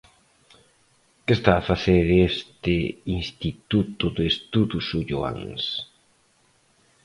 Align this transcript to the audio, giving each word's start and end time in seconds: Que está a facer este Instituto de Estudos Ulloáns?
Que 1.25 1.33
está 1.37 1.53
a 1.57 1.65
facer 1.71 2.05
este 2.29 2.75
Instituto 3.21 4.05
de 4.17 4.23
Estudos 4.33 4.85
Ulloáns? 4.99 5.63